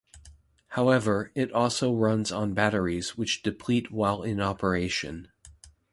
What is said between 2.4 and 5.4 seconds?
batteries which deplete while in operation.